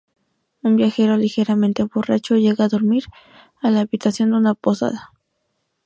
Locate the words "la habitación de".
3.69-4.37